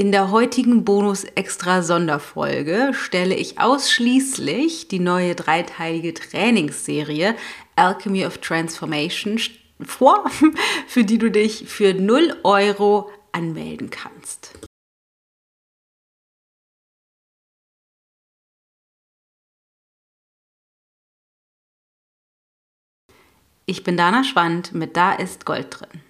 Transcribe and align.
In 0.00 0.12
der 0.12 0.30
heutigen 0.30 0.86
Bonus-Extra-Sonderfolge 0.86 2.92
stelle 2.94 3.34
ich 3.34 3.60
ausschließlich 3.60 4.88
die 4.88 4.98
neue 4.98 5.34
dreiteilige 5.34 6.14
Trainingsserie 6.14 7.36
Alchemy 7.76 8.24
of 8.24 8.38
Transformation 8.38 9.38
vor, 9.82 10.24
für 10.86 11.04
die 11.04 11.18
du 11.18 11.30
dich 11.30 11.68
für 11.68 11.92
0 11.92 12.34
Euro 12.44 13.10
anmelden 13.32 13.90
kannst. 13.90 14.58
Ich 23.66 23.84
bin 23.84 23.98
Dana 23.98 24.24
Schwand 24.24 24.72
mit 24.72 24.96
Da 24.96 25.12
ist 25.12 25.44
Gold 25.44 25.78
drin. 25.78 26.09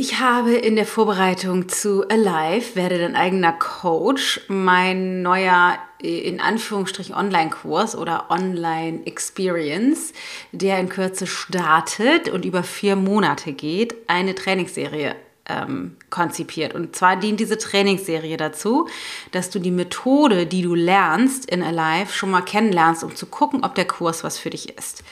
Ich 0.00 0.20
habe 0.20 0.54
in 0.54 0.76
der 0.76 0.86
Vorbereitung 0.86 1.68
zu 1.68 2.08
Alive, 2.08 2.76
werde 2.76 3.00
dein 3.00 3.16
eigener 3.16 3.52
Coach, 3.52 4.42
mein 4.46 5.22
neuer 5.22 5.76
in 5.98 6.40
Anführungsstrichen 6.40 7.16
Online-Kurs 7.16 7.96
oder 7.96 8.30
Online-Experience, 8.30 10.12
der 10.52 10.78
in 10.78 10.88
Kürze 10.88 11.26
startet 11.26 12.28
und 12.28 12.44
über 12.44 12.62
vier 12.62 12.94
Monate 12.94 13.52
geht, 13.52 13.96
eine 14.06 14.36
Trainingsserie 14.36 15.16
ähm, 15.48 15.96
konzipiert. 16.10 16.74
Und 16.74 16.94
zwar 16.94 17.16
dient 17.16 17.40
diese 17.40 17.58
Trainingsserie 17.58 18.36
dazu, 18.36 18.88
dass 19.32 19.50
du 19.50 19.58
die 19.58 19.70
Methode, 19.70 20.46
die 20.46 20.62
du 20.62 20.74
lernst 20.74 21.50
in 21.50 21.62
Alive, 21.62 22.12
schon 22.12 22.30
mal 22.30 22.42
kennenlernst, 22.42 23.04
um 23.04 23.14
zu 23.14 23.26
gucken, 23.26 23.64
ob 23.64 23.74
der 23.74 23.86
Kurs 23.86 24.24
was 24.24 24.38
für 24.38 24.50
dich 24.50 24.76
ist. 24.76 25.02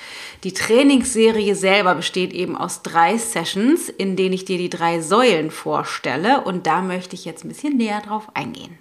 Die 0.44 0.52
Trainingsserie 0.52 1.54
selber 1.54 1.94
besteht 1.94 2.32
eben 2.32 2.56
aus 2.56 2.82
drei 2.82 3.18
Sessions, 3.18 3.88
in 3.88 4.16
denen 4.16 4.34
ich 4.34 4.44
dir 4.44 4.58
die 4.58 4.70
drei 4.70 5.00
Säulen 5.00 5.50
vorstelle. 5.50 6.42
Und 6.42 6.66
da 6.66 6.82
möchte 6.82 7.14
ich 7.14 7.24
jetzt 7.24 7.44
ein 7.44 7.48
bisschen 7.48 7.76
näher 7.76 8.00
drauf 8.00 8.28
eingehen 8.34 8.78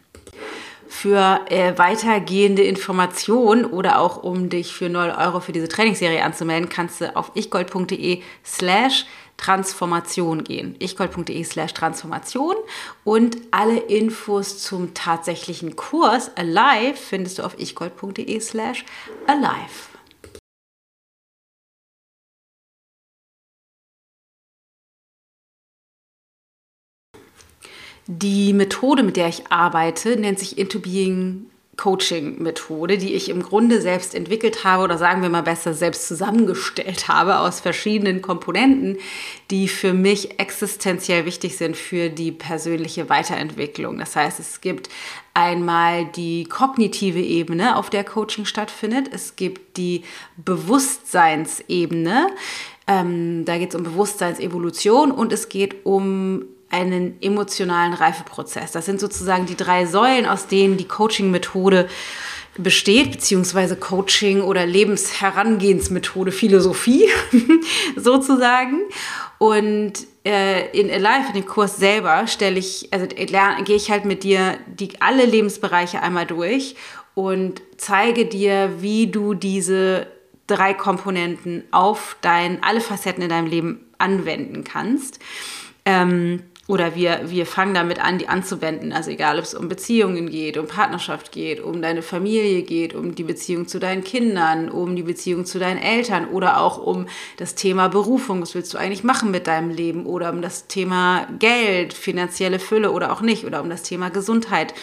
für 0.95 1.41
äh, 1.49 1.77
weitergehende 1.77 2.63
Informationen 2.63 3.65
oder 3.65 3.99
auch 3.99 4.23
um 4.23 4.49
dich 4.49 4.73
für 4.73 4.89
0 4.89 5.13
Euro 5.17 5.41
für 5.41 5.52
diese 5.52 5.67
Trainingsserie 5.67 6.23
anzumelden, 6.23 6.69
kannst 6.69 7.02
du 7.02 7.15
auf 7.15 7.31
ichgold.de 7.35 8.21
slash 8.45 9.05
Transformation 9.38 10.44
gehen. 10.44 10.75
ichgold.de 10.80 11.44
slash 11.44 11.73
Transformation 11.73 12.55
und 13.03 13.38
alle 13.52 13.77
Infos 13.77 14.59
zum 14.59 14.94
tatsächlichen 14.94 15.75
Kurs 15.75 16.31
Alive 16.36 16.95
findest 16.95 17.39
du 17.39 17.44
auf 17.44 17.59
ichgold.de 17.59 18.39
slash 18.39 18.86
Alive. 19.27 19.95
Die 28.08 28.53
Methode, 28.53 29.02
mit 29.02 29.17
der 29.17 29.30
ich 29.30 29.52
arbeite, 29.52 30.16
nennt 30.16 30.38
sich 30.38 30.59
Into 30.59 30.80
Being 30.80 31.49
Coaching-Methode, 31.77 32.97
die 32.97 33.13
ich 33.13 33.29
im 33.29 33.43
Grunde 33.43 33.81
selbst 33.81 34.15
entwickelt 34.15 34.63
habe 34.63 34.83
oder 34.83 34.97
sagen 34.97 35.21
wir 35.21 35.29
mal 35.29 35.43
besser 35.43 35.73
selbst 35.73 36.07
zusammengestellt 36.07 37.07
habe 37.07 37.39
aus 37.39 37.59
verschiedenen 37.59 38.21
Komponenten, 38.21 38.97
die 39.51 39.67
für 39.67 39.93
mich 39.93 40.39
existenziell 40.39 41.25
wichtig 41.25 41.57
sind 41.57 41.75
für 41.75 42.09
die 42.09 42.31
persönliche 42.31 43.09
Weiterentwicklung. 43.09 43.97
Das 43.97 44.15
heißt, 44.15 44.39
es 44.39 44.61
gibt 44.61 44.89
einmal 45.33 46.05
die 46.05 46.45
kognitive 46.45 47.19
Ebene, 47.19 47.75
auf 47.75 47.89
der 47.89 48.03
Coaching 48.03 48.45
stattfindet. 48.45 49.09
Es 49.11 49.35
gibt 49.35 49.77
die 49.77 50.03
Bewusstseinsebene. 50.37 52.27
Ähm, 52.87 53.43
da 53.45 53.57
geht 53.57 53.69
es 53.69 53.75
um 53.75 53.83
Bewusstseinsevolution 53.83 55.11
und 55.11 55.33
es 55.33 55.49
geht 55.49 55.85
um 55.85 56.45
einen 56.69 57.21
emotionalen 57.21 57.94
Reifeprozess. 57.94 58.71
Das 58.71 58.85
sind 58.85 58.99
sozusagen 58.99 59.45
die 59.45 59.55
drei 59.55 59.86
Säulen, 59.86 60.26
aus 60.26 60.48
denen 60.48 60.77
die 60.77 60.87
Coaching-Methode 60.87 61.87
besteht, 62.58 63.11
beziehungsweise 63.11 63.76
Coaching 63.76 64.42
oder 64.42 64.65
Lebensherangehensmethode, 64.65 66.31
Philosophie 66.31 67.05
sozusagen. 67.95 68.81
Und 69.37 69.93
äh, 70.26 70.70
in 70.71 70.89
Alive, 70.89 71.27
in 71.30 71.33
dem 71.33 71.45
Kurs 71.45 71.77
selber, 71.77 72.27
stelle 72.27 72.58
ich, 72.58 72.89
also 72.92 73.08
gehe 73.08 73.76
ich 73.76 73.92
halt 73.92 74.05
mit 74.05 74.23
dir 74.23 74.58
die, 74.67 74.89
alle 75.02 75.26
Lebensbereiche 75.26 76.02
einmal 76.02 76.26
durch 76.26 76.76
und 77.14 77.61
zeige 77.77 78.26
dir, 78.26 78.82
wie 78.82 79.08
du 79.08 79.33
diese 79.33 80.08
drei 80.47 80.73
Komponenten 80.73 81.64
auf 81.71 82.17
dein, 82.21 82.64
alle 82.64 82.82
Facetten 82.82 83.23
in 83.23 83.30
deinem 83.30 83.47
Leben 83.47 83.86
anwenden 83.97 84.64
kannst. 84.64 85.20
Ähm, 85.86 86.43
oder 86.67 86.95
wir, 86.95 87.21
wir 87.26 87.45
fangen 87.45 87.76
damit 87.76 87.99
an, 88.03 88.17
die 88.17 88.27
anzuwenden. 88.27 88.92
Also 88.92 89.11
egal, 89.11 89.37
ob 89.37 89.45
es 89.45 89.53
um 89.53 89.70
Beziehungen 89.70 90.30
geht, 90.31 90.58
um 90.58 90.67
Partnerschaft 90.67 91.31
geht, 91.31 91.61
um 91.61 91.80
deine 91.81 92.02
Familie 92.02 92.64
geht, 92.64 92.95
um 92.95 93.14
die 93.14 93.23
Beziehung 93.23 93.67
zu 93.67 93.80
deinen 93.80 94.03
Kindern, 94.03 94.70
um 94.70 94.95
die 94.95 95.03
Beziehung 95.03 95.45
zu 95.45 95.59
deinen 95.59 95.77
Eltern 95.77 96.27
oder 96.27 96.59
auch 96.59 96.80
um 96.80 97.05
das 97.37 97.53
Thema 97.53 97.87
Berufung. 97.87 98.42
Was 98.42 98.55
willst 98.55 98.73
du 98.73 98.80
eigentlich 98.80 99.03
machen 99.03 99.30
mit 99.30 99.45
deinem 99.45 99.70
Leben? 99.70 100.08
Oder 100.08 100.31
um 100.31 100.42
das 100.42 100.65
Thema 100.65 101.27
Geld, 101.37 101.93
finanzielle 101.93 102.58
Fülle 102.58 102.92
oder 102.92 103.14
auch 103.14 103.21
nicht. 103.21 103.45
Oder 103.45 103.61
um 103.61 103.70
das 103.70 103.83
Thema 103.83 104.09
Gesundheit 104.09 104.73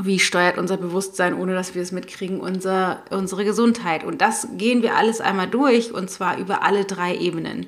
wie 0.00 0.20
steuert 0.20 0.58
unser 0.58 0.76
Bewusstsein, 0.76 1.34
ohne 1.34 1.54
dass 1.54 1.74
wir 1.74 1.82
es 1.82 1.90
mitkriegen, 1.90 2.38
unser, 2.38 3.02
unsere 3.10 3.44
Gesundheit. 3.44 4.04
Und 4.04 4.20
das 4.20 4.46
gehen 4.56 4.82
wir 4.82 4.94
alles 4.94 5.20
einmal 5.20 5.48
durch 5.48 5.92
und 5.92 6.08
zwar 6.08 6.38
über 6.38 6.62
alle 6.62 6.84
drei 6.84 7.16
Ebenen. 7.16 7.66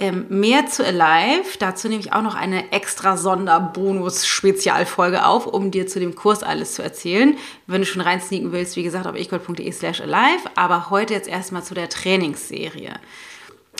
Ähm, 0.00 0.26
mehr 0.28 0.66
zu 0.66 0.84
Alive, 0.84 1.58
dazu 1.60 1.88
nehme 1.88 2.00
ich 2.00 2.12
auch 2.12 2.22
noch 2.22 2.34
eine 2.34 2.72
extra 2.72 3.16
Sonderbonus-Spezialfolge 3.16 5.24
auf, 5.24 5.46
um 5.46 5.70
dir 5.70 5.86
zu 5.86 6.00
dem 6.00 6.16
Kurs 6.16 6.42
alles 6.42 6.74
zu 6.74 6.82
erzählen. 6.82 7.36
Wenn 7.68 7.82
du 7.82 7.86
schon 7.86 8.02
reinsneaken 8.02 8.50
willst, 8.50 8.74
wie 8.74 8.82
gesagt, 8.82 9.06
auf 9.06 9.14
equal.de 9.14 9.70
slash 9.70 10.00
alive, 10.00 10.50
aber 10.56 10.90
heute 10.90 11.14
jetzt 11.14 11.28
erstmal 11.28 11.62
zu 11.62 11.74
der 11.74 11.88
Trainingsserie 11.88 12.94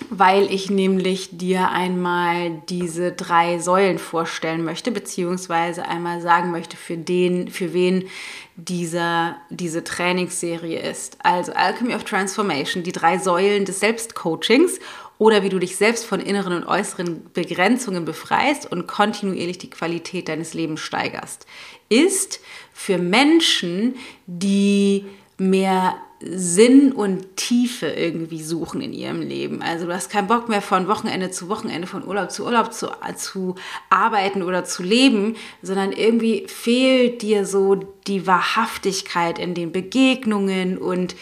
weil 0.09 0.53
ich 0.53 0.71
nämlich 0.71 1.37
dir 1.37 1.71
einmal 1.71 2.63
diese 2.69 3.13
drei 3.13 3.59
Säulen 3.59 3.99
vorstellen 3.99 4.65
möchte, 4.65 4.91
beziehungsweise 4.91 5.87
einmal 5.87 6.21
sagen 6.21 6.51
möchte, 6.51 6.77
für 6.77 6.97
den, 6.97 7.49
für 7.49 7.73
wen 7.75 8.09
dieser, 8.57 9.37
diese 9.51 9.85
Trainingsserie 9.85 10.81
ist. 10.81 11.19
Also 11.23 11.53
Alchemy 11.53 11.95
of 11.95 12.05
Transformation, 12.05 12.83
die 12.83 12.93
drei 12.93 13.19
Säulen 13.19 13.65
des 13.65 13.81
Selbstcoachings 13.81 14.79
oder 15.19 15.43
wie 15.43 15.51
du 15.51 15.59
dich 15.59 15.77
selbst 15.77 16.07
von 16.07 16.21
inneren 16.21 16.55
und 16.55 16.67
äußeren 16.67 17.31
Begrenzungen 17.35 18.07
befreist 18.07 18.71
und 18.73 18.87
kontinuierlich 18.87 19.59
die 19.59 19.71
Qualität 19.71 20.29
deines 20.29 20.55
Lebens 20.55 20.81
steigerst, 20.81 21.47
ist 21.91 22.41
für 22.73 22.97
Menschen, 22.97 23.97
die 24.27 25.05
mehr 25.41 25.97
Sinn 26.23 26.93
und 26.93 27.37
Tiefe 27.37 27.87
irgendwie 27.87 28.43
suchen 28.43 28.83
in 28.83 28.93
ihrem 28.93 29.23
Leben. 29.23 29.63
Also 29.63 29.87
du 29.87 29.95
hast 29.95 30.11
keinen 30.11 30.29
Bock 30.29 30.51
mehr 30.51 30.61
von 30.61 30.87
Wochenende 30.87 31.31
zu 31.31 31.49
Wochenende, 31.49 31.87
von 31.87 32.07
Urlaub 32.07 32.31
zu 32.31 32.45
Urlaub 32.45 32.75
zu, 32.75 32.91
zu 33.17 33.55
arbeiten 33.89 34.43
oder 34.43 34.65
zu 34.67 34.83
leben, 34.83 35.37
sondern 35.63 35.93
irgendwie 35.93 36.47
fehlt 36.47 37.23
dir 37.23 37.47
so 37.47 37.77
die 38.07 38.27
Wahrhaftigkeit 38.27 39.39
in 39.39 39.55
den 39.55 39.73
Begegnungen 39.73 40.77
und 40.77 41.17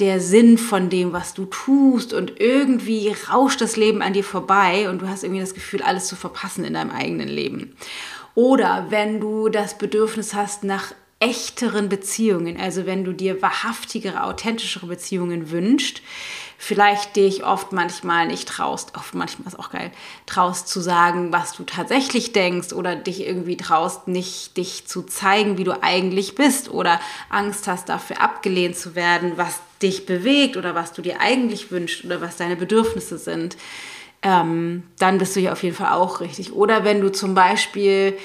der 0.00 0.18
Sinn 0.18 0.58
von 0.58 0.90
dem, 0.90 1.12
was 1.12 1.34
du 1.34 1.44
tust 1.44 2.12
und 2.12 2.40
irgendwie 2.40 3.14
rauscht 3.30 3.60
das 3.60 3.76
Leben 3.76 4.02
an 4.02 4.12
dir 4.12 4.24
vorbei 4.24 4.90
und 4.90 5.02
du 5.02 5.08
hast 5.08 5.22
irgendwie 5.22 5.42
das 5.42 5.54
Gefühl, 5.54 5.82
alles 5.82 6.08
zu 6.08 6.16
verpassen 6.16 6.64
in 6.64 6.74
deinem 6.74 6.90
eigenen 6.90 7.28
Leben. 7.28 7.76
Oder 8.34 8.86
wenn 8.88 9.20
du 9.20 9.48
das 9.48 9.78
Bedürfnis 9.78 10.34
hast 10.34 10.64
nach 10.64 10.94
echteren 11.22 11.88
Beziehungen, 11.88 12.58
also 12.58 12.84
wenn 12.84 13.04
du 13.04 13.12
dir 13.12 13.40
wahrhaftigere, 13.40 14.24
authentischere 14.24 14.86
Beziehungen 14.86 15.52
wünschst, 15.52 16.02
vielleicht 16.58 17.14
dich 17.14 17.44
oft 17.44 17.70
manchmal 17.70 18.26
nicht 18.26 18.48
traust, 18.48 18.96
oft 18.96 19.14
manchmal 19.14 19.46
ist 19.46 19.58
auch 19.58 19.70
geil, 19.70 19.92
traust 20.26 20.66
zu 20.66 20.80
sagen, 20.80 21.32
was 21.32 21.52
du 21.52 21.62
tatsächlich 21.62 22.32
denkst 22.32 22.72
oder 22.72 22.96
dich 22.96 23.24
irgendwie 23.24 23.56
traust, 23.56 24.08
nicht 24.08 24.56
dich 24.56 24.88
zu 24.88 25.02
zeigen, 25.02 25.58
wie 25.58 25.64
du 25.64 25.80
eigentlich 25.80 26.34
bist 26.34 26.72
oder 26.72 27.00
Angst 27.30 27.68
hast, 27.68 27.88
dafür 27.88 28.20
abgelehnt 28.20 28.76
zu 28.76 28.96
werden, 28.96 29.34
was 29.36 29.60
dich 29.80 30.06
bewegt 30.06 30.56
oder 30.56 30.74
was 30.74 30.92
du 30.92 31.02
dir 31.02 31.20
eigentlich 31.20 31.70
wünschst 31.70 32.04
oder 32.04 32.20
was 32.20 32.36
deine 32.36 32.56
Bedürfnisse 32.56 33.16
sind, 33.16 33.56
ähm, 34.22 34.82
dann 34.98 35.18
bist 35.18 35.36
du 35.36 35.40
hier 35.40 35.52
auf 35.52 35.62
jeden 35.62 35.76
Fall 35.76 35.92
auch 35.92 36.20
richtig. 36.20 36.52
Oder 36.52 36.84
wenn 36.84 37.00
du 37.00 37.12
zum 37.12 37.34
Beispiel 37.34 38.18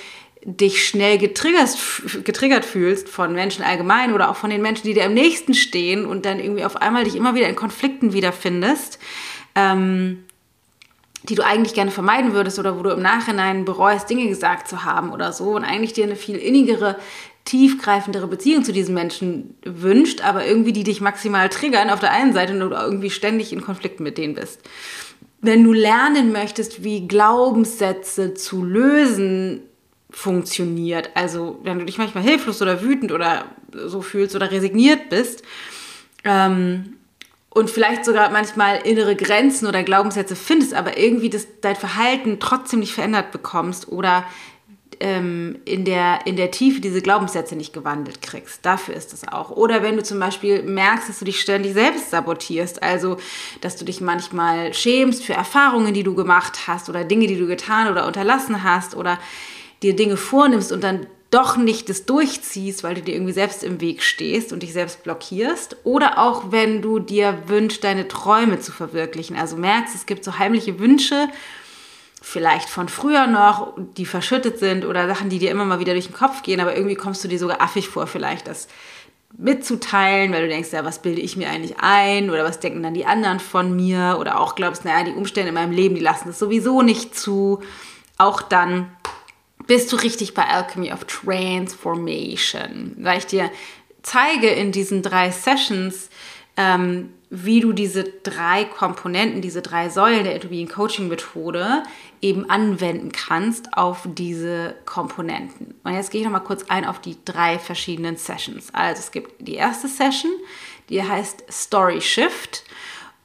dich 0.44 0.88
schnell 0.88 1.18
getriggert, 1.18 1.78
getriggert 2.24 2.66
fühlst 2.66 3.10
von 3.10 3.34
Menschen 3.34 3.64
allgemein 3.64 4.14
oder 4.14 4.30
auch 4.30 4.36
von 4.36 4.50
den 4.50 4.62
Menschen, 4.62 4.88
die 4.88 4.94
dir 4.94 5.06
am 5.06 5.14
nächsten 5.14 5.54
stehen 5.54 6.06
und 6.06 6.26
dann 6.26 6.40
irgendwie 6.40 6.64
auf 6.64 6.78
einmal 6.78 7.04
dich 7.04 7.16
immer 7.16 7.36
wieder 7.36 7.50
in 7.50 7.56
Konflikten 7.56 8.14
wiederfindest, 8.14 9.00
ähm, 9.56 10.24
die 11.24 11.36
du 11.36 11.44
eigentlich 11.44 11.74
gerne 11.74 11.92
vermeiden 11.92 12.34
würdest 12.34 12.60
oder 12.60 12.78
wo 12.78 12.84
du 12.84 12.92
im 12.92 13.02
Nachhinein 13.02 13.66
bereust, 13.66 14.10
Dinge 14.10 14.28
gesagt 14.28 14.68
zu 14.68 14.86
haben 14.86 15.12
oder 15.12 15.34
so 15.34 15.56
und 15.56 15.64
eigentlich 15.64 15.94
dir 15.94 16.06
eine 16.06 16.16
viel 16.16 16.38
innigere 16.38 16.98
tiefgreifendere 17.48 18.28
Beziehung 18.28 18.64
zu 18.64 18.74
diesen 18.74 18.94
Menschen 18.94 19.56
wünscht, 19.64 20.22
aber 20.22 20.46
irgendwie 20.46 20.74
die 20.74 20.84
dich 20.84 21.00
maximal 21.00 21.48
triggern 21.50 21.90
auf 21.90 22.00
der 22.02 22.12
einen 22.12 22.34
Seite 22.34 22.54
und 22.54 22.60
du 22.60 22.76
irgendwie 22.76 23.10
ständig 23.10 23.54
in 23.54 23.62
Konflikt 23.62 24.02
mit 24.02 24.18
denen 24.18 24.36
bist. 24.36 24.62
Wenn 25.40 25.64
du 25.64 25.72
lernen 25.72 26.32
möchtest, 26.32 26.84
wie 26.84 27.08
Glaubenssätze 27.08 28.34
zu 28.34 28.64
lösen 28.64 29.62
funktioniert, 30.10 31.12
also 31.16 31.60
wenn 31.64 31.80
du 31.80 31.86
dich 31.86 31.98
manchmal 31.98 32.24
hilflos 32.24 32.62
oder 32.62 32.82
wütend 32.82 33.12
oder 33.12 33.46
so 33.74 34.02
fühlst 34.02 34.36
oder 34.36 34.52
resigniert 34.52 35.10
bist, 35.10 35.44
ähm, 36.24 36.98
und 37.50 37.72
vielleicht 37.72 38.06
sogar 38.06 38.30
manchmal 38.30 38.82
innere 38.86 39.16
Grenzen 39.16 39.66
oder 39.66 39.82
Glaubenssätze 39.82 40.36
findest, 40.36 40.76
aber 40.76 40.98
irgendwie 41.00 41.32
das, 41.32 41.48
dein 41.62 41.76
Verhalten 41.76 42.40
trotzdem 42.40 42.82
nicht 42.82 42.94
verändert 42.94 43.32
bekommst 43.32 43.88
oder 43.88 44.26
ähm, 45.00 45.58
in, 45.66 45.84
der, 45.84 46.20
in 46.26 46.36
der 46.36 46.52
Tiefe 46.52 46.82
diese 46.82 47.02
Glaubenssätze 47.02 47.56
nicht 47.56 47.74
gewandelt 47.74 48.22
kriegst. 48.22 48.64
Dafür 48.64 48.94
ist 48.94 49.12
es 49.12 49.28
auch. 49.28 49.50
Oder 49.50 49.82
wenn 49.82 49.96
du 49.96 50.04
zum 50.04 50.20
Beispiel 50.20 50.62
merkst, 50.62 51.10
dass 51.10 51.18
du 51.18 51.26
dich 51.26 51.42
ständig 51.42 51.74
selbst 51.74 52.12
sabotierst, 52.12 52.84
also 52.84 53.18
dass 53.62 53.76
du 53.76 53.86
dich 53.86 54.02
manchmal 54.02 54.72
schämst 54.76 55.24
für 55.24 55.34
Erfahrungen, 55.34 55.96
die 55.96 56.04
du 56.04 56.14
gemacht 56.14 56.68
hast 56.68 56.90
oder 56.90 57.06
Dinge, 57.06 57.26
die 57.26 57.40
du 57.40 57.48
getan 57.48 57.92
oder 57.92 58.06
unterlassen 58.06 58.64
hast 58.64 58.96
oder 58.96 59.18
dir 59.84 59.96
Dinge 59.96 60.18
vornimmst 60.18 60.72
und 60.72 60.84
dann 60.84 61.08
doch 61.30 61.58
nicht 61.58 61.90
das 61.90 62.06
durchziehst, 62.06 62.84
weil 62.84 62.96
du 62.96 63.02
dir 63.02 63.14
irgendwie 63.14 63.34
selbst 63.34 63.64
im 63.64 63.82
Weg 63.82 64.02
stehst 64.02 64.54
und 64.54 64.64
dich 64.64 64.72
selbst 64.72 65.04
blockierst. 65.04 65.76
Oder 65.84 66.20
auch 66.20 66.52
wenn 66.52 66.82
du 66.82 67.00
dir 67.00 67.44
wünschst, 67.48 67.84
deine 67.84 68.08
Träume 68.08 68.60
zu 68.60 68.72
verwirklichen. 68.72 69.36
Also 69.36 69.58
merkst, 69.58 69.94
es 69.94 70.06
gibt 70.06 70.24
so 70.24 70.40
heimliche 70.40 70.80
Wünsche, 70.80 71.28
vielleicht 72.22 72.70
von 72.70 72.88
früher 72.88 73.28
noch, 73.28 73.74
die 73.98 74.06
verschüttet 74.06 74.60
sind 74.60 74.86
oder 74.86 75.08
Sachen, 75.08 75.30
die 75.30 75.40
dir 75.40 75.52
immer 75.52 75.66
mal 75.66 75.80
wieder 75.80 75.94
durch 75.94 76.08
den 76.08 76.16
Kopf 76.16 76.44
gehen, 76.44 76.60
aber 76.60 76.76
irgendwie 76.76 76.96
kommst 76.96 77.24
du 77.24 77.28
dir 77.28 77.40
sogar 77.40 77.62
affig 77.62 77.90
vor, 77.90 78.08
vielleicht 78.08 78.48
das 78.48 78.68
mitzuteilen, 79.38 80.32
weil 80.32 80.44
du 80.44 80.48
denkst, 80.48 80.72
ja, 80.72 80.86
was 80.86 81.02
bilde 81.02 81.22
ich 81.22 81.38
mir 81.38 81.50
eigentlich 81.50 81.76
ein 81.80 82.30
oder 82.30 82.44
was 82.44 82.60
denken 82.60 82.82
dann 82.82 82.94
die 82.94 83.06
anderen 83.06 83.40
von 83.40 83.76
mir 83.76 84.18
oder 84.20 84.40
auch 84.40 84.56
glaubst, 84.56 84.86
naja, 84.86 85.04
die 85.04 85.12
Umstände 85.12 85.50
in 85.50 85.56
meinem 85.56 85.72
Leben, 85.72 85.96
die 85.96 86.02
lassen 86.02 86.30
es 86.30 86.40
sowieso 86.40 86.82
nicht 86.82 87.18
zu. 87.18 87.62
Auch 88.18 88.42
dann 88.42 88.92
bist 89.68 89.92
du 89.92 89.98
richtig 89.98 90.34
bei 90.34 90.44
Alchemy 90.44 90.92
of 90.92 91.06
Transformation, 91.06 92.96
weil 92.98 93.20
ich 93.20 93.28
dir 93.28 93.52
zeige 94.02 94.48
in 94.48 94.72
diesen 94.72 95.02
drei 95.02 95.32
Sessions, 95.32 96.10
ähm, 96.56 97.10
wie 97.30 97.60
du 97.60 97.74
diese 97.74 98.06
drei 98.06 98.64
Komponenten, 98.64 99.42
diese 99.42 99.62
drei 99.62 99.90
Säulen 99.90 100.24
der 100.24 100.36
Interbeing 100.36 100.70
Coaching 100.70 101.10
Methode 101.10 101.84
eben 102.22 102.50
anwenden 102.50 103.12
kannst 103.12 103.74
auf 103.74 104.04
diese 104.06 104.76
Komponenten. 104.86 105.76
Und 105.84 105.94
jetzt 105.94 106.10
gehe 106.10 106.22
ich 106.22 106.26
nochmal 106.26 106.44
kurz 106.44 106.64
ein 106.70 106.86
auf 106.86 107.00
die 107.00 107.18
drei 107.26 107.60
verschiedenen 107.60 108.16
Sessions. 108.16 108.74
Also 108.74 109.02
es 109.02 109.12
gibt 109.12 109.46
die 109.46 109.56
erste 109.56 109.90
Session, 109.90 110.32
die 110.90 111.04
heißt 111.04 111.44
Story 111.52 112.00
Shift. 112.00 112.64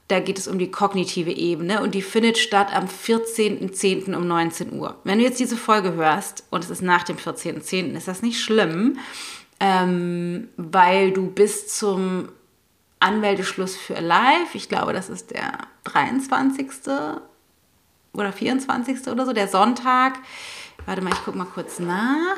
Da 0.08 0.20
geht 0.20 0.38
es 0.38 0.48
um 0.48 0.58
die 0.58 0.70
kognitive 0.70 1.30
Ebene 1.30 1.82
und 1.82 1.94
die 1.94 2.02
findet 2.02 2.36
statt 2.36 2.74
am 2.74 2.86
14.10. 2.86 4.14
um 4.14 4.26
19 4.26 4.72
Uhr. 4.72 4.96
Wenn 5.04 5.18
du 5.18 5.24
jetzt 5.24 5.40
diese 5.40 5.56
Folge 5.56 5.94
hörst 5.94 6.44
und 6.50 6.64
es 6.64 6.70
ist 6.70 6.82
nach 6.82 7.02
dem 7.04 7.16
14.10., 7.16 7.96
ist 7.96 8.08
das 8.08 8.22
nicht 8.22 8.40
schlimm, 8.40 8.98
ähm, 9.60 10.48
weil 10.56 11.12
du 11.12 11.28
bis 11.28 11.68
zum 11.68 12.28
Anmeldeschluss 13.00 13.76
für 13.76 13.96
Alive, 13.96 14.54
ich 14.54 14.68
glaube, 14.68 14.92
das 14.92 15.08
ist 15.08 15.30
der 15.30 15.52
23. 15.84 16.68
oder 18.12 18.32
24. 18.32 19.08
oder 19.08 19.24
so, 19.24 19.32
der 19.32 19.48
Sonntag. 19.48 20.18
Warte 20.86 21.00
mal, 21.00 21.12
ich 21.12 21.24
gucke 21.24 21.38
mal 21.38 21.46
kurz 21.46 21.78
nach. 21.78 22.36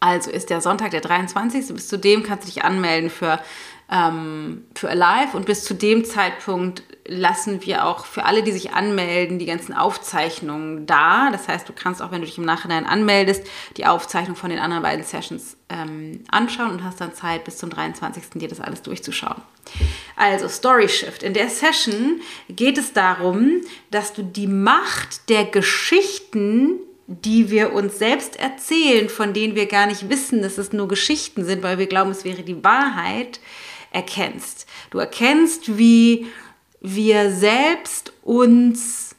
Also 0.00 0.30
ist 0.30 0.50
der 0.50 0.60
Sonntag 0.60 0.90
der 0.90 1.00
23. 1.00 1.68
Bis 1.68 1.88
zu 1.88 1.98
dem 1.98 2.22
kannst 2.22 2.46
du 2.46 2.52
dich 2.52 2.64
anmelden 2.64 3.10
für 3.10 3.40
ähm, 3.90 4.64
für 4.74 4.88
Alive 4.88 5.36
und 5.36 5.44
bis 5.46 5.64
zu 5.64 5.74
dem 5.74 6.04
Zeitpunkt 6.04 6.82
lassen 7.06 7.64
wir 7.66 7.84
auch 7.84 8.06
für 8.06 8.24
alle, 8.24 8.42
die 8.42 8.52
sich 8.52 8.72
anmelden, 8.72 9.38
die 9.38 9.44
ganzen 9.44 9.74
Aufzeichnungen 9.74 10.86
da. 10.86 11.30
Das 11.30 11.48
heißt, 11.48 11.68
du 11.68 11.74
kannst 11.74 12.00
auch, 12.00 12.10
wenn 12.10 12.22
du 12.22 12.26
dich 12.26 12.38
im 12.38 12.46
Nachhinein 12.46 12.86
anmeldest, 12.86 13.46
die 13.76 13.84
Aufzeichnung 13.84 14.36
von 14.36 14.48
den 14.48 14.58
anderen 14.58 14.82
beiden 14.82 15.04
Sessions 15.04 15.58
ähm, 15.68 16.24
anschauen 16.30 16.70
und 16.70 16.82
hast 16.82 17.00
dann 17.00 17.12
Zeit, 17.12 17.44
bis 17.44 17.58
zum 17.58 17.68
23. 17.68 18.30
dir 18.34 18.48
das 18.48 18.60
alles 18.60 18.80
durchzuschauen. 18.80 19.42
Also 20.16 20.48
Story 20.48 20.88
Shift. 20.88 21.22
In 21.22 21.34
der 21.34 21.50
Session 21.50 22.22
geht 22.48 22.78
es 22.78 22.94
darum, 22.94 23.60
dass 23.90 24.14
du 24.14 24.22
die 24.22 24.46
Macht 24.46 25.28
der 25.28 25.44
Geschichten 25.44 26.80
die 27.06 27.50
wir 27.50 27.72
uns 27.72 27.98
selbst 27.98 28.36
erzählen, 28.36 29.08
von 29.08 29.32
denen 29.32 29.54
wir 29.54 29.66
gar 29.66 29.86
nicht 29.86 30.08
wissen, 30.08 30.42
dass 30.42 30.58
es 30.58 30.72
nur 30.72 30.88
Geschichten 30.88 31.44
sind, 31.44 31.62
weil 31.62 31.78
wir 31.78 31.86
glauben, 31.86 32.10
es 32.10 32.24
wäre 32.24 32.42
die 32.42 32.64
Wahrheit, 32.64 33.40
erkennst. 33.90 34.66
Du 34.90 34.98
erkennst, 34.98 35.78
wie 35.78 36.26
wir 36.80 37.30
selbst 37.30 38.12
uns 38.22 39.14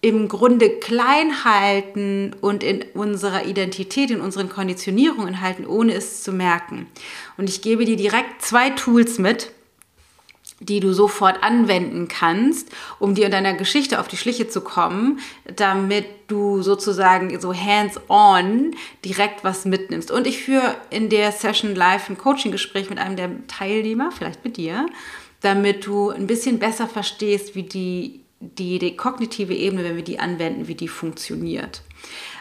im 0.00 0.28
Grunde 0.28 0.70
klein 0.70 1.44
halten 1.44 2.34
und 2.40 2.62
in 2.62 2.82
unserer 2.94 3.44
Identität, 3.46 4.10
in 4.10 4.20
unseren 4.20 4.48
Konditionierungen 4.48 5.40
halten, 5.40 5.66
ohne 5.66 5.94
es 5.94 6.22
zu 6.22 6.32
merken. 6.32 6.86
Und 7.36 7.48
ich 7.48 7.60
gebe 7.60 7.84
dir 7.84 7.96
direkt 7.96 8.40
zwei 8.40 8.70
Tools 8.70 9.18
mit, 9.18 9.50
die 10.60 10.80
du 10.80 10.92
sofort 10.92 11.42
anwenden 11.42 12.08
kannst, 12.08 12.70
um 12.98 13.14
dir 13.14 13.26
in 13.26 13.32
deiner 13.32 13.54
Geschichte 13.54 14.00
auf 14.00 14.08
die 14.08 14.16
Schliche 14.16 14.48
zu 14.48 14.62
kommen, 14.62 15.20
damit 15.54 16.06
du 16.28 16.62
sozusagen 16.62 17.38
so 17.40 17.54
hands-on 17.54 18.74
direkt 19.04 19.44
was 19.44 19.64
mitnimmst. 19.66 20.10
Und 20.10 20.26
ich 20.26 20.42
führe 20.42 20.74
in 20.90 21.08
der 21.10 21.32
Session 21.32 21.74
live 21.74 22.08
ein 22.08 22.18
Coaching-Gespräch 22.18 22.88
mit 22.88 22.98
einem 22.98 23.16
der 23.16 23.46
Teilnehmer, 23.48 24.10
vielleicht 24.10 24.44
mit 24.44 24.56
dir, 24.56 24.86
damit 25.42 25.86
du 25.86 26.10
ein 26.10 26.26
bisschen 26.26 26.58
besser 26.58 26.88
verstehst, 26.88 27.54
wie 27.54 27.62
die, 27.64 28.20
die, 28.40 28.78
die 28.78 28.96
kognitive 28.96 29.54
Ebene, 29.54 29.84
wenn 29.84 29.96
wir 29.96 30.04
die 30.04 30.18
anwenden, 30.18 30.68
wie 30.68 30.74
die 30.74 30.88
funktioniert. 30.88 31.82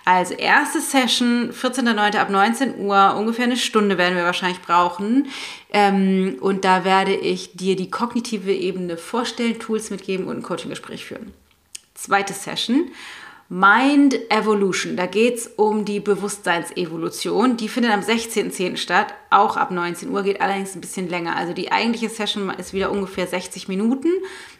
Also 0.05 0.35
erste 0.35 0.81
Session, 0.81 1.51
14.09. 1.51 2.17
ab 2.17 2.29
19 2.29 2.77
Uhr, 2.77 3.15
ungefähr 3.17 3.45
eine 3.45 3.57
Stunde 3.57 3.97
werden 3.97 4.15
wir 4.15 4.23
wahrscheinlich 4.23 4.61
brauchen. 4.61 5.27
Ähm, 5.73 6.37
und 6.41 6.63
da 6.63 6.85
werde 6.85 7.15
ich 7.15 7.53
dir 7.53 7.75
die 7.75 7.89
kognitive 7.89 8.53
Ebene 8.53 8.97
vorstellen, 8.97 9.57
Tools 9.57 9.89
mitgeben 9.89 10.27
und 10.27 10.37
ein 10.37 10.43
Coaching-Gespräch 10.43 11.05
führen. 11.05 11.33
Zweite 11.95 12.33
Session. 12.33 12.91
Mind 13.47 14.19
Evolution, 14.31 14.97
da 14.97 15.05
geht 15.05 15.35
es 15.35 15.47
um 15.47 15.85
die 15.85 15.99
Bewusstseinsevolution. 15.99 17.57
Die 17.57 17.69
findet 17.69 17.91
am 17.91 17.99
16.10. 17.99 18.77
statt, 18.77 19.13
auch 19.29 19.55
ab 19.55 19.69
19 19.69 20.09
Uhr, 20.09 20.23
geht 20.23 20.41
allerdings 20.41 20.75
ein 20.75 20.81
bisschen 20.81 21.09
länger. 21.09 21.35
Also 21.35 21.53
die 21.53 21.71
eigentliche 21.71 22.09
Session 22.09 22.49
ist 22.49 22.73
wieder 22.73 22.91
ungefähr 22.91 23.27
60 23.27 23.67
Minuten, 23.67 24.09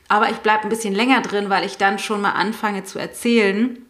aber 0.08 0.30
ich 0.30 0.38
bleibe 0.38 0.64
ein 0.64 0.70
bisschen 0.70 0.94
länger 0.94 1.22
drin, 1.22 1.50
weil 1.50 1.66
ich 1.66 1.78
dann 1.78 1.98
schon 1.98 2.22
mal 2.22 2.34
anfange 2.34 2.84
zu 2.84 3.00
erzählen, 3.00 3.85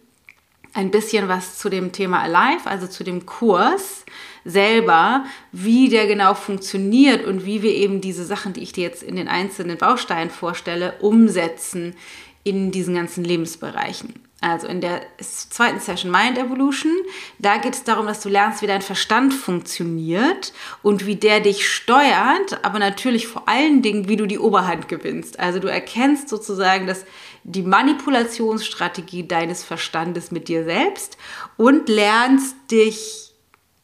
ein 0.76 0.92
bisschen 0.92 1.30
was 1.30 1.58
zu 1.58 1.70
dem 1.70 1.94
Thema 1.94 2.22
Alive, 2.22 2.70
also 2.70 2.86
zu 2.86 3.04
dem 3.04 3.26
Kurs 3.26 4.06
selber, 4.44 5.26
wie 5.52 5.90
der 5.90 6.06
genau 6.06 6.34
funktioniert 6.34 7.26
und 7.26 7.46
wie 7.46 7.64
wir 7.64 7.72
eben 7.72 8.02
diese 8.02 8.26
Sachen, 8.26 8.54
die 8.54 8.62
ich 8.62 8.74
dir 8.74 8.84
jetzt 8.84 9.02
in 9.02 9.16
den 9.16 9.30
einzelnen 9.30 9.78
Bausteinen 9.78 10.30
vorstelle, 10.30 10.94
umsetzen 11.00 11.96
in 12.44 12.72
diesen 12.72 12.94
ganzen 12.94 13.24
Lebensbereichen. 13.24 14.14
Also 14.42 14.68
in 14.68 14.82
der 14.82 15.02
zweiten 15.18 15.80
Session 15.80 16.12
Mind 16.12 16.38
Evolution, 16.38 16.92
da 17.40 17.58
geht 17.58 17.74
es 17.74 17.84
darum, 17.84 18.06
dass 18.06 18.20
du 18.20 18.30
lernst, 18.30 18.62
wie 18.62 18.68
dein 18.68 18.84
Verstand 18.84 19.34
funktioniert 19.34 20.54
und 20.84 21.08
wie 21.08 21.16
der 21.16 21.40
dich 21.40 21.68
steuert, 21.68 22.64
aber 22.64 22.78
natürlich 22.78 23.28
vor 23.28 23.48
allen 23.48 23.82
Dingen, 23.82 24.08
wie 24.08 24.18
du 24.18 24.28
die 24.28 24.38
Oberhand 24.38 24.88
gewinnst. 24.88 25.40
Also 25.40 25.60
du 25.60 25.68
erkennst 25.68 26.30
sozusagen, 26.30 26.86
dass 26.86 27.06
die 27.48 27.62
Manipulationsstrategie 27.62 29.28
deines 29.28 29.64
Verstandes 29.64 30.32
mit 30.32 30.48
dir 30.48 30.64
selbst 30.64 31.18
und 31.58 31.88
lernst 31.90 32.56
dich 32.72 33.34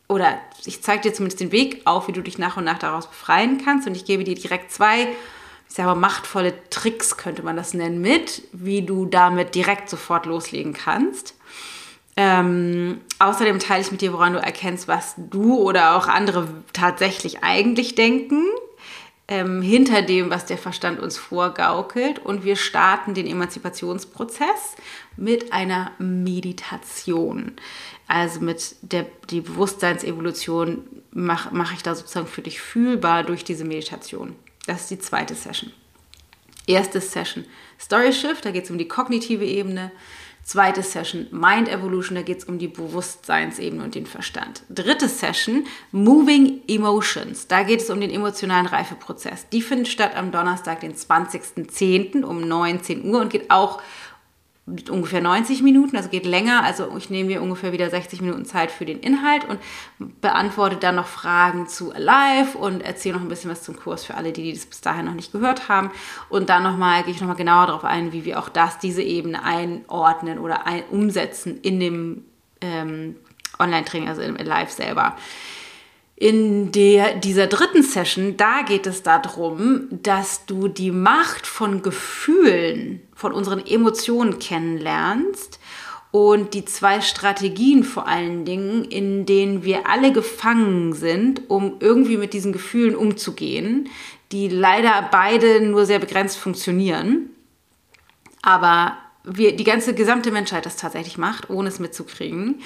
oder 0.09 0.39
ich 0.65 0.81
zeige 0.81 1.03
dir 1.03 1.13
zumindest 1.13 1.39
den 1.39 1.51
Weg 1.51 1.81
auf, 1.85 2.07
wie 2.07 2.11
du 2.11 2.21
dich 2.21 2.37
nach 2.37 2.57
und 2.57 2.63
nach 2.63 2.79
daraus 2.79 3.07
befreien 3.07 3.63
kannst 3.63 3.87
und 3.87 3.95
ich 3.95 4.03
gebe 4.05 4.23
dir 4.23 4.33
direkt 4.33 4.71
zwei, 4.71 5.03
ich 5.69 5.75
sage 5.75 5.89
mal, 5.89 5.95
machtvolle 5.95 6.53
Tricks 6.71 7.17
könnte 7.17 7.43
man 7.43 7.55
das 7.55 7.75
nennen 7.75 8.01
mit, 8.01 8.41
wie 8.51 8.81
du 8.81 9.05
damit 9.05 9.53
direkt 9.53 9.89
sofort 9.89 10.25
loslegen 10.25 10.73
kannst. 10.73 11.35
Ähm, 12.17 12.99
außerdem 13.19 13.59
teile 13.59 13.81
ich 13.81 13.91
mit 13.91 14.01
dir, 14.01 14.11
woran 14.11 14.33
du 14.33 14.39
erkennst, 14.39 14.87
was 14.87 15.13
du 15.17 15.59
oder 15.59 15.95
auch 15.95 16.07
andere 16.07 16.47
tatsächlich 16.73 17.43
eigentlich 17.43 17.93
denken 17.95 18.43
ähm, 19.31 19.61
hinter 19.61 20.01
dem, 20.01 20.29
was 20.29 20.45
der 20.45 20.57
Verstand 20.57 20.99
uns 20.99 21.17
vorgaukelt. 21.17 22.19
Und 22.19 22.43
wir 22.43 22.57
starten 22.57 23.13
den 23.13 23.25
Emanzipationsprozess 23.25 24.75
mit 25.15 25.53
einer 25.53 25.91
Meditation. 25.99 27.53
Also 28.07 28.41
mit 28.41 28.75
der 28.81 29.05
die 29.29 29.39
Bewusstseinsevolution 29.39 30.83
mache 31.11 31.55
mach 31.55 31.73
ich 31.73 31.81
da 31.81 31.95
sozusagen 31.95 32.27
für 32.27 32.41
dich 32.41 32.59
fühlbar 32.59 33.23
durch 33.23 33.45
diese 33.45 33.63
Meditation. 33.63 34.35
Das 34.67 34.81
ist 34.81 34.91
die 34.91 34.99
zweite 34.99 35.33
Session. 35.33 35.71
Erste 36.67 36.99
Session 36.99 37.45
Story 37.79 38.11
Shift, 38.11 38.43
da 38.43 38.51
geht 38.51 38.65
es 38.65 38.69
um 38.69 38.77
die 38.77 38.89
kognitive 38.89 39.45
Ebene. 39.45 39.91
Zweite 40.51 40.83
Session 40.83 41.27
Mind 41.31 41.69
Evolution, 41.69 42.15
da 42.15 42.23
geht 42.23 42.39
es 42.39 42.43
um 42.43 42.59
die 42.59 42.67
Bewusstseinsebene 42.67 43.81
und 43.81 43.95
den 43.95 44.05
Verstand. 44.05 44.63
Dritte 44.67 45.07
Session 45.07 45.65
Moving 45.93 46.63
Emotions, 46.67 47.47
da 47.47 47.63
geht 47.63 47.79
es 47.79 47.89
um 47.89 48.01
den 48.01 48.09
emotionalen 48.09 48.65
Reifeprozess. 48.65 49.47
Die 49.47 49.61
findet 49.61 49.87
statt 49.87 50.11
am 50.13 50.33
Donnerstag, 50.33 50.81
den 50.81 50.93
20.10. 50.93 52.23
um 52.25 52.41
19 52.41 53.05
Uhr 53.05 53.21
und 53.21 53.29
geht 53.29 53.49
auch 53.49 53.81
ungefähr 54.67 55.21
90 55.21 55.63
Minuten, 55.63 55.97
also 55.97 56.09
geht 56.09 56.25
länger. 56.25 56.63
Also 56.63 56.95
ich 56.97 57.09
nehme 57.09 57.29
mir 57.29 57.41
ungefähr 57.41 57.71
wieder 57.71 57.89
60 57.89 58.21
Minuten 58.21 58.45
Zeit 58.45 58.71
für 58.71 58.85
den 58.85 58.99
Inhalt 58.99 59.45
und 59.47 59.59
beantworte 60.21 60.77
dann 60.77 60.95
noch 60.95 61.07
Fragen 61.07 61.67
zu 61.67 61.93
Alive 61.93 62.57
und 62.57 62.81
erzähle 62.81 63.15
noch 63.15 63.21
ein 63.21 63.27
bisschen 63.27 63.51
was 63.51 63.63
zum 63.63 63.75
Kurs 63.75 64.05
für 64.05 64.15
alle, 64.15 64.31
die, 64.31 64.53
das 64.53 64.65
bis 64.65 64.81
dahin 64.81 65.05
noch 65.05 65.13
nicht 65.13 65.31
gehört 65.31 65.67
haben. 65.67 65.91
Und 66.29 66.49
dann 66.49 66.63
nochmal 66.63 67.03
gehe 67.03 67.13
ich 67.13 67.21
nochmal 67.21 67.35
genauer 67.35 67.67
darauf 67.67 67.85
ein, 67.85 68.13
wie 68.13 68.23
wir 68.23 68.39
auch 68.39 68.49
das, 68.49 68.77
diese 68.77 69.01
Ebene 69.01 69.43
einordnen 69.43 70.39
oder 70.39 70.67
ein, 70.67 70.83
umsetzen 70.91 71.59
in 71.61 71.79
dem 71.79 72.25
ähm, 72.61 73.15
Online-Training, 73.59 74.09
also 74.09 74.21
im 74.21 74.37
Alive 74.37 74.71
selber. 74.71 75.15
In 76.21 76.71
der, 76.71 77.15
dieser 77.15 77.47
dritten 77.47 77.81
Session, 77.81 78.37
da 78.37 78.61
geht 78.61 78.85
es 78.85 79.01
darum, 79.01 79.87
dass 79.89 80.45
du 80.45 80.67
die 80.67 80.91
Macht 80.91 81.47
von 81.47 81.81
Gefühlen, 81.81 83.01
von 83.15 83.33
unseren 83.33 83.65
Emotionen 83.65 84.37
kennenlernst 84.37 85.59
und 86.11 86.53
die 86.53 86.63
zwei 86.63 87.01
Strategien 87.01 87.83
vor 87.83 88.07
allen 88.07 88.45
Dingen, 88.45 88.85
in 88.85 89.25
denen 89.25 89.63
wir 89.63 89.87
alle 89.89 90.11
gefangen 90.11 90.93
sind, 90.93 91.49
um 91.49 91.77
irgendwie 91.79 92.17
mit 92.17 92.33
diesen 92.33 92.53
Gefühlen 92.53 92.95
umzugehen, 92.95 93.89
die 94.31 94.47
leider 94.47 95.09
beide 95.11 95.59
nur 95.61 95.87
sehr 95.87 95.97
begrenzt 95.97 96.37
funktionieren. 96.37 97.31
Aber 98.43 98.95
wir, 99.23 99.55
die 99.55 99.63
ganze 99.63 99.95
gesamte 99.95 100.29
Menschheit 100.29 100.67
das 100.67 100.77
tatsächlich 100.77 101.17
macht, 101.17 101.49
ohne 101.49 101.69
es 101.69 101.79
mitzukriegen. 101.79 102.61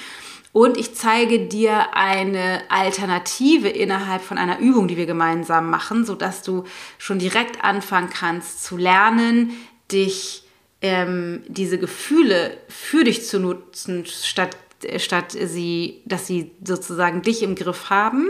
Und 0.56 0.78
ich 0.78 0.96
zeige 0.96 1.48
dir 1.48 1.98
eine 1.98 2.62
Alternative 2.70 3.68
innerhalb 3.68 4.22
von 4.22 4.38
einer 4.38 4.60
Übung, 4.60 4.88
die 4.88 4.96
wir 4.96 5.06
gemeinsam 5.06 5.70
machen, 5.70 6.06
sodass 6.06 6.44
du 6.44 6.64
schon 6.98 7.20
direkt 7.20 7.62
anfangen 7.62 8.10
kannst 8.10 8.64
zu 8.64 8.78
lernen, 8.78 9.52
dich 9.92 10.44
ähm, 10.82 11.44
diese 11.50 11.78
Gefühle 11.78 12.56
für 12.70 13.04
dich 13.04 13.26
zu 13.26 13.38
nutzen, 13.38 14.06
statt, 14.06 14.56
statt 14.96 15.34
sie, 15.34 16.02
dass 16.06 16.26
sie 16.26 16.52
sozusagen 16.64 17.22
dich 17.22 17.44
im 17.44 17.56
Griff 17.56 17.90
haben 17.90 18.30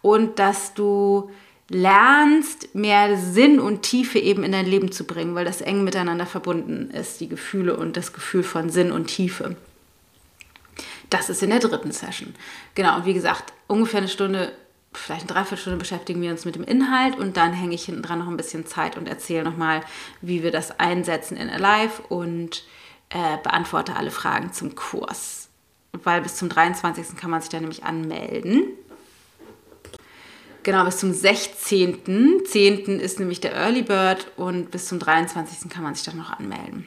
und 0.00 0.38
dass 0.38 0.74
du 0.74 1.28
lernst, 1.68 2.72
mehr 2.76 3.16
Sinn 3.16 3.58
und 3.58 3.82
Tiefe 3.82 4.20
eben 4.20 4.44
in 4.44 4.52
dein 4.52 4.66
Leben 4.66 4.92
zu 4.92 5.02
bringen, 5.02 5.34
weil 5.34 5.44
das 5.44 5.60
eng 5.60 5.82
miteinander 5.82 6.26
verbunden 6.26 6.92
ist, 6.92 7.20
die 7.20 7.28
Gefühle 7.28 7.76
und 7.76 7.96
das 7.96 8.12
Gefühl 8.12 8.44
von 8.44 8.70
Sinn 8.70 8.92
und 8.92 9.08
Tiefe. 9.08 9.56
Das 11.10 11.30
ist 11.30 11.42
in 11.42 11.50
der 11.50 11.60
dritten 11.60 11.92
Session. 11.92 12.34
Genau, 12.74 12.96
und 12.96 13.06
wie 13.06 13.14
gesagt, 13.14 13.52
ungefähr 13.66 13.98
eine 13.98 14.08
Stunde, 14.08 14.52
vielleicht 14.92 15.22
eine 15.22 15.32
Dreiviertelstunde 15.32 15.78
beschäftigen 15.78 16.20
wir 16.20 16.30
uns 16.30 16.44
mit 16.44 16.54
dem 16.54 16.64
Inhalt 16.64 17.16
und 17.16 17.36
dann 17.36 17.52
hänge 17.52 17.74
ich 17.74 17.84
hinten 17.84 18.02
dran 18.02 18.18
noch 18.18 18.28
ein 18.28 18.36
bisschen 18.36 18.66
Zeit 18.66 18.96
und 18.96 19.08
erzähle 19.08 19.44
nochmal, 19.44 19.82
wie 20.20 20.42
wir 20.42 20.50
das 20.50 20.78
einsetzen 20.78 21.36
in 21.36 21.48
Alive 21.48 22.02
und 22.08 22.64
äh, 23.10 23.38
beantworte 23.42 23.96
alle 23.96 24.10
Fragen 24.10 24.52
zum 24.52 24.74
Kurs. 24.74 25.48
Weil 25.92 26.20
bis 26.20 26.36
zum 26.36 26.48
23. 26.48 27.16
kann 27.16 27.30
man 27.30 27.40
sich 27.40 27.50
da 27.50 27.58
nämlich 27.58 27.84
anmelden. 27.84 28.64
Genau, 30.62 30.84
bis 30.84 30.98
zum 30.98 31.12
16.10. 31.12 32.44
10. 32.44 33.00
ist 33.00 33.18
nämlich 33.18 33.40
der 33.40 33.54
Early 33.54 33.82
Bird 33.82 34.30
und 34.36 34.70
bis 34.70 34.86
zum 34.86 34.98
23. 34.98 35.70
kann 35.70 35.82
man 35.82 35.94
sich 35.94 36.04
dann 36.04 36.18
noch 36.18 36.30
anmelden. 36.30 36.86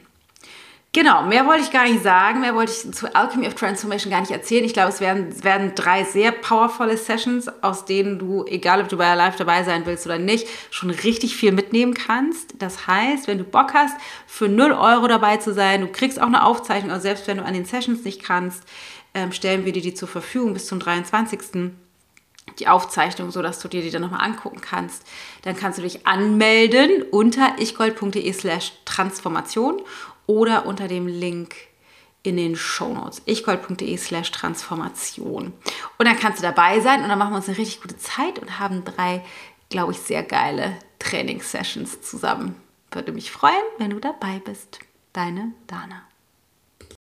Genau, 0.94 1.24
mehr 1.24 1.46
wollte 1.46 1.64
ich 1.64 1.72
gar 1.72 1.88
nicht 1.88 2.04
sagen, 2.04 2.42
mehr 2.42 2.54
wollte 2.54 2.74
ich 2.74 2.94
zu 2.94 3.16
Alchemy 3.16 3.48
of 3.48 3.56
Transformation 3.56 4.12
gar 4.12 4.20
nicht 4.20 4.32
erzählen. 4.32 4.66
Ich 4.66 4.74
glaube, 4.74 4.90
es 4.90 5.00
werden, 5.00 5.42
werden 5.42 5.72
drei 5.74 6.04
sehr 6.04 6.34
powervolle 6.34 6.98
Sessions, 6.98 7.48
aus 7.64 7.86
denen 7.86 8.20
du, 8.20 8.44
egal 8.46 8.82
ob 8.82 8.90
du 8.90 8.98
bei 8.98 9.16
Live 9.16 9.38
dabei 9.38 9.64
sein 9.64 9.86
willst 9.86 10.06
oder 10.06 10.20
nicht, 10.20 10.50
schon 10.70 10.90
richtig 10.90 11.38
viel 11.38 11.54
mitnehmen 11.54 11.94
kannst. 11.94 12.56
Das 12.62 12.88
heißt, 12.88 13.28
wenn 13.28 13.38
du 13.38 13.46
Bock 13.46 13.74
hast, 13.74 13.96
für 14.28 14.50
0 14.50 14.74
Euro 14.74 15.08
dabei 15.08 15.38
zu 15.38 15.54
sein, 15.54 15.80
du 15.80 15.88
kriegst 15.88 16.22
auch 16.22 16.28
eine 16.28 16.44
Aufzeichnung, 16.44 16.92
also 16.92 17.04
selbst 17.04 17.26
wenn 17.26 17.38
du 17.38 17.46
an 17.46 17.54
den 17.54 17.64
Sessions 17.64 18.04
nicht 18.04 18.22
kannst, 18.22 18.62
ähm, 19.14 19.32
stellen 19.32 19.64
wir 19.64 19.72
dir 19.72 19.82
die 19.82 19.94
zur 19.94 20.10
Verfügung 20.10 20.54
bis 20.54 20.68
zum 20.68 20.82
23 20.82 21.72
die 22.60 22.68
Aufzeichnung, 22.68 23.32
sodass 23.32 23.60
du 23.60 23.68
dir 23.68 23.82
die 23.82 23.92
dann 23.92 24.02
nochmal 24.02 24.26
angucken 24.26 24.60
kannst. 24.62 25.04
Dann 25.44 25.56
kannst 25.56 25.78
du 25.78 25.84
dich 25.84 26.06
anmelden 26.06 27.04
unter 27.12 27.56
ichgold.de 27.60 28.34
slash 28.34 28.74
Transformation 28.84 29.82
oder 30.28 30.66
unter 30.66 30.88
dem 30.88 31.08
Link 31.08 31.56
in 32.24 32.38
den 32.38 32.56
Shownotes. 32.56 33.22
ichgold.de 33.26 33.98
slash 33.98 34.32
Transformation. 34.32 35.54
Und 35.98 36.06
dann 36.06 36.18
kannst 36.18 36.40
du 36.40 36.44
dabei 36.44 36.80
sein 36.80 37.02
und 37.02 37.10
dann 37.10 37.18
machen 37.18 37.32
wir 37.32 37.38
uns 37.38 37.48
eine 37.48 37.58
richtig 37.58 37.82
gute 37.82 37.98
Zeit 37.98 38.40
und 38.40 38.60
haben 38.60 38.84
drei, 38.84 39.24
glaube 39.70 39.92
ich, 39.92 40.00
sehr 40.00 40.24
geile 40.24 40.78
Trainingssessions 41.00 42.02
zusammen. 42.02 42.56
Würde 42.92 43.12
mich 43.12 43.32
freuen, 43.32 43.54
wenn 43.78 43.92
du 43.92 44.00
dabei 44.00 44.40
bist. 44.44 44.80
Deine 45.14 45.54
Dana. 45.68 46.04